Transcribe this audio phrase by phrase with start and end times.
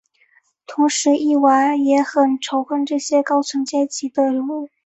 [0.65, 4.67] 同时伊娃也很仇恨这些高层阶级的人物。